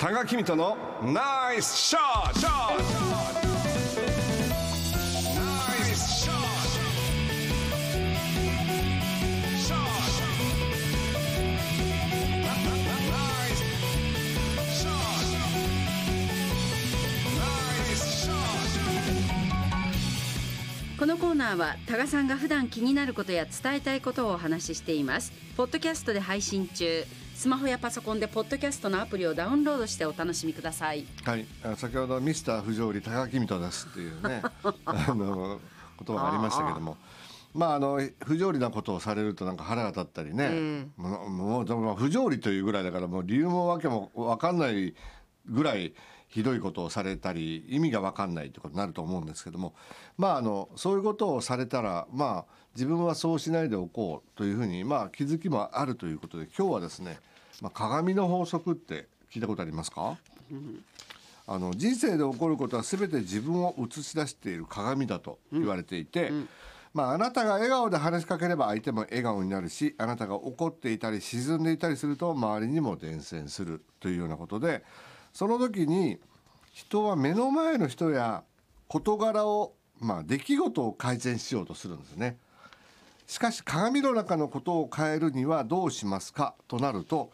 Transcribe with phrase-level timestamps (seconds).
[0.00, 2.48] 多賀君とのナイスショットナ
[5.76, 6.40] イスショット
[9.58, 9.78] ショッ
[12.64, 12.70] トナ
[13.46, 13.60] イス
[14.80, 14.96] ショット。
[17.36, 17.44] ナ
[17.92, 18.34] イスショッ
[20.96, 25.30] トこのコーナーは多賀さんが普段気になることや伝えたいことをお話ししています。
[25.58, 27.04] ポッドキャストで配信中。
[27.40, 31.06] スマホやパソコンでポッドキャストのアプリをダウンロードしてお楽しみください。
[31.24, 34.42] はい、あ先ほどミスター不条理高木水戸ですっていうね
[34.84, 35.58] あの
[36.06, 36.98] 言葉がありましたけども。
[37.54, 44.94] まああの不条理なことをされるとなんか腹が立ったりね、もうもうでも不条理というぐらいだからもう理由もわけも分かんない
[45.46, 45.94] ぐらい
[46.28, 49.74] ひどいことをされたり意味が分かんないってことになると思うんですけども。
[50.18, 57.18] まああのそういうことをされたらまあ自分はそうしないでおこうというふうにまあ気づきもあるということで今日はですね、
[57.60, 60.16] まあ、鏡の法則って聞いたことありますか、
[61.46, 66.30] あの人生で起こることは全て自分を映し出している鏡だと言われていて、
[66.94, 74.82] まあ、あなたが笑顔で話しかければ相手も笑顔になるしあなたが怒っていたり沈んでいたりすると周りにも伝染するというようなことで
[75.32, 76.18] その時に
[76.72, 78.42] 人は目の前の人や
[78.88, 82.36] 事柄を、まあ、出来事を改善しようとするんですね。
[83.26, 86.54] しかし鏡の中のことを変えるにはどうしますか？
[86.66, 87.30] となると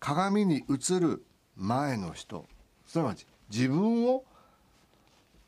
[0.00, 1.24] 鏡に映る
[1.56, 2.46] 前の人。
[2.86, 4.24] すなわち自分を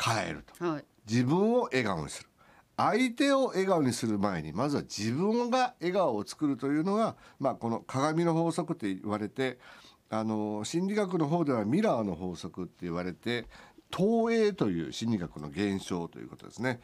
[0.00, 0.64] 変えると。
[0.64, 0.84] はい。
[1.08, 2.28] 自分を笑顔にする。
[2.76, 9.58] 相手を笑顔にする前にまずは自分が笑顔を作るというのが、まあ、この鏡の法則って言われて
[10.10, 13.46] あの心理学の方ではミラーの法則って言われて
[13.90, 16.80] 投影という心理学の現象ということですね。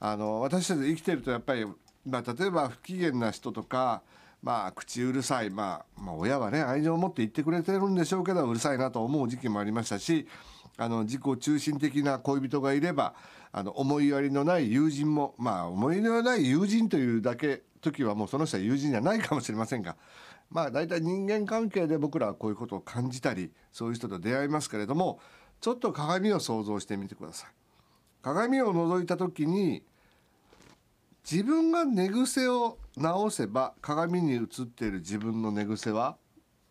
[0.00, 1.66] あの私たち生きてるとやっぱり、
[2.06, 4.02] まあ、例えば不機嫌な人とか、
[4.44, 10.28] まあ、口うるさい、まあ、まあ親はね愛情を持って言ってくれてるんでしょうけどうるさいなと思う時期もありましたし
[10.76, 13.14] あの自己中心的な恋人がいれば
[13.52, 19.96] あの思いやりのない友人もまあ思いやりのない友人というだけ時はもうその人は友人じゃないかもしれませんが
[20.50, 25.20] まあ大体人間関係で僕らはこういうことを感じたりそういう人と出会いますけれども
[25.62, 27.50] ちょっと鏡を想像してみてください。
[28.20, 29.84] 鏡を覗いた時に
[31.34, 36.16] 自分が寝癖を直せば鏡に映っている自分の寝癖は？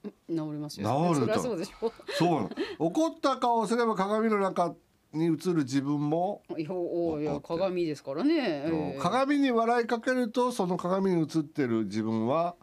[0.05, 1.13] 治りますよ。
[1.13, 1.39] 治ると。
[1.41, 1.91] そうでしょ。
[2.17, 4.73] そう怒った顔をすれば鏡の中
[5.11, 6.43] に映る自分も？
[6.57, 8.99] いや鏡ですからね、ええ。
[9.01, 12.55] 鏡に笑いかけるとその鏡に映ってる自分は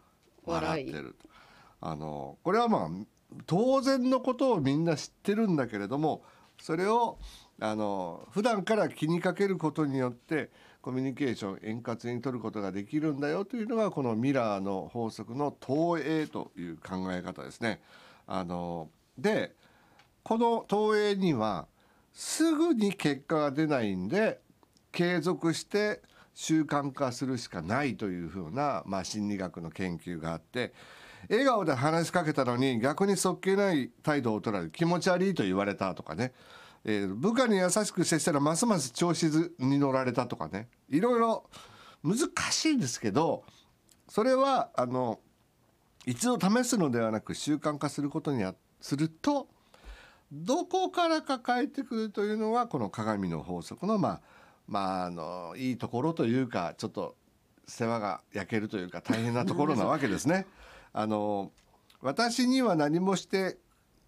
[0.43, 1.29] 笑ってると。
[1.81, 2.89] あのこれはまあ
[3.45, 6.23] 当然のことをみんな知ってるんだけれども
[6.59, 7.19] それを
[7.61, 10.49] あの普段から気にかけることによって
[10.81, 17.79] コミュニケーション円滑に取ることができるんだよというのがこのミラーの法則の投影という考え方ですね。
[18.25, 19.53] あので
[20.23, 21.67] この投影には
[22.11, 24.39] すぐに結果が出ないんで
[24.91, 26.01] 継続して
[26.33, 30.73] 習慣化するしかないというふうな、まあ、心理学の研究があって
[31.29, 36.33] 笑顔で話しかけたのに逆にそっけない態度を取られる気持ち悪いと言われたとかね、
[36.85, 39.25] えー部下に優しく接したらますます調子
[39.59, 41.45] に乗られたとかねいろいろ
[42.03, 42.17] 難
[42.51, 43.43] しいんですけど
[44.07, 45.19] それはあの
[46.05, 48.43] 一度試すのではなく習慣化することに
[48.79, 49.47] すると
[50.31, 54.21] どこからか変えてくるというのがこの鏡の法則のまあ
[54.67, 57.15] まああのいいところというかちょっと
[57.67, 60.45] 世話が焼けるというか大変なところなわけですね。
[60.93, 61.51] あの
[62.01, 63.57] 私には何もして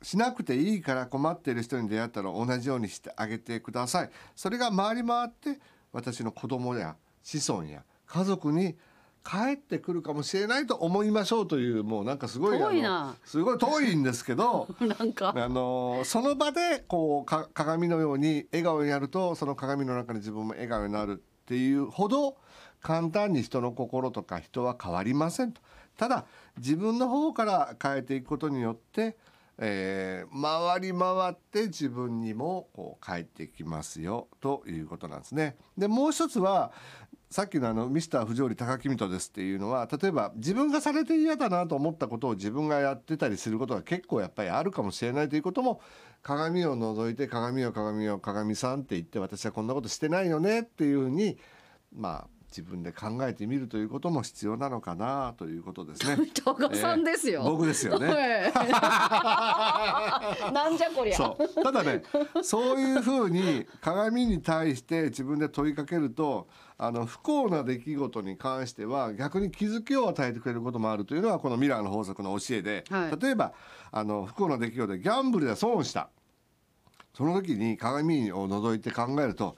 [0.04, 4.10] しなくていいから困っている人に出会ったら同じようにしてあげてください。
[4.36, 5.60] それが回り回って
[5.92, 8.76] 私の子供や子孫や家族に
[9.24, 13.16] 帰ってくるかもしれないと思いましょうというもうなんかすごい遠いな。
[13.24, 14.68] すごい遠いんですけど
[15.00, 15.34] なんか。
[15.36, 22.38] あのその場でこうか鏡のように笑顔になるとその鏡の中で自分も笑顔になるっていうほど
[22.82, 25.62] 簡単に人の心とか人は変わりませんと。
[25.98, 26.26] ただ
[26.58, 29.16] 自分の方から変えていくことによって、
[29.58, 35.56] えー回り回って自分にもこう返ってきますよということなんですね。
[35.78, 36.72] でもう一つは
[37.34, 45.82] さっきのあのミスター不条理高木水戸ですっていうのは例えば自分がされて嫌だなと思ったことを自分がやってたりすることが結構やっぱりあるかもしれないということも
[46.22, 51.40] 鏡を覗いて鏡を鏡を鏡さんって言って私はこんなことしてないよねっていうふうに
[51.92, 56.28] まあ自分で考えてみるということも必要なのかなということですね。
[56.46, 58.08] 多賀さんですよ、えー僕ですよね。
[58.54, 60.54] はい。
[60.54, 61.18] なんじゃこりゃ。
[61.18, 61.64] そう。
[61.64, 62.04] ただね
[62.44, 66.48] そういうふうに鏡に対して自分で問いかけると
[66.78, 73.20] あの不幸な出来事に関しては逆に気づきを与えてくれることもあるというのはこのミラーの法則の教えで、はい。
[73.20, 73.54] 例えば
[73.92, 76.10] あの不幸な出来事でギャンブルで損した。
[77.16, 79.56] その時に鏡を覗いて考えると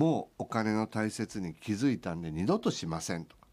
[0.00, 3.36] もうお金の大切に気づいたんで二度としませんと。
[3.36, 3.46] か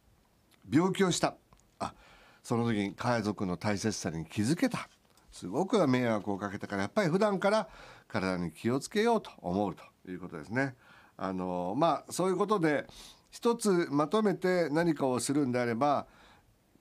[0.72, 1.36] 病気をした。
[1.78, 1.94] あ
[2.42, 4.88] その時に家族の大切さに気づけた。
[5.30, 7.68] すごく迷惑をかけたからやっぱり普段から
[8.08, 10.76] 体に気をつけようと思うということですね。
[11.18, 12.88] あのまあそういうことで
[13.30, 16.08] 一つまとめて何かをするんであれば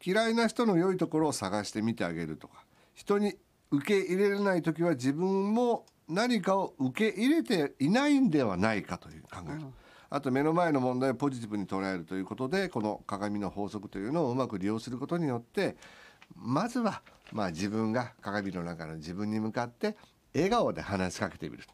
[0.00, 2.64] 嫌いな人の良いところを探してみてあげるとか
[2.94, 3.34] 人に
[3.72, 9.66] 受け入れれない時は自分も何かを受け入れていないんではないかという考える。
[10.08, 15.76] あと目の前の問題をポジティブに捉えるということでこの鏡の法則というのをうまく利用することによって
[16.36, 19.96] まずはまあ自分が鏡の中の自分に向かって
[20.32, 21.64] 笑顔で話しかけてみる。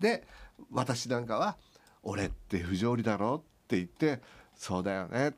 [0.00, 0.26] で
[0.70, 1.56] 私なんかは
[2.02, 4.22] 「俺って不条理だろ」って言って
[4.56, 5.34] 「そうだよね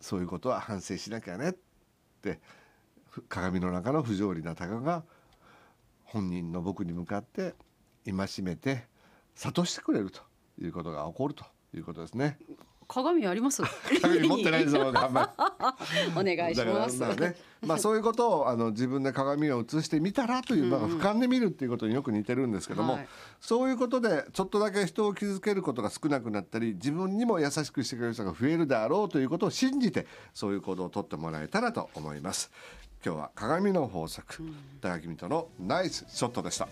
[0.00, 1.56] そういうことは反省しなきゃね」っ
[2.20, 2.40] て
[3.28, 5.04] 鏡の中の不条理な鷹が
[6.04, 7.54] 本人の僕に向かって
[8.04, 8.84] 戒めて
[9.36, 10.20] 諭してくれると
[10.60, 12.38] いうことが起こるということですね。
[12.86, 13.62] 鏡あります？
[14.02, 15.08] 鏡持ってないですもんあ。
[15.08, 15.32] ん ま
[16.16, 17.00] お願いします。
[17.00, 23.08] まあね、まあそういうことをあの自分で鏡を映してみたらという、まあ俯瞰で見るっていうことによく似てるんですけども、はい。
[23.40, 32.50] そういうことでちょっとだけ人を傷つけることが少なくなったり自分にも優しくしてくれる人が増えるだろうということを信じてそういう行動をとってもらえたらと思います。
[33.04, 34.42] 今日は鏡の法則、
[34.82, 36.68] 高木美斗のナイスショットでした。